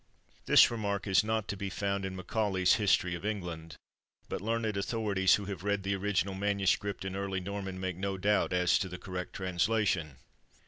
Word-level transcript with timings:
This 0.47 0.71
remark 0.71 1.05
is 1.05 1.23
not 1.23 1.47
to 1.49 1.55
be 1.55 1.69
found 1.69 2.05
in 2.05 2.15
Macaulay's 2.15 2.73
History 2.81 3.13
of 3.13 3.23
England; 3.23 3.75
but 4.27 4.41
learned 4.41 4.75
authorities 4.75 5.35
who 5.35 5.45
have 5.45 5.63
read 5.63 5.83
the 5.83 5.95
original 5.95 6.33
MS. 6.33 6.75
in 7.03 7.15
Early 7.15 7.39
Norman, 7.39 7.79
make 7.79 7.97
no 7.97 8.17
doubt 8.17 8.51
as 8.51 8.79
to 8.79 8.89
the 8.89 8.97
correct 8.97 9.33
translation. 9.33 10.15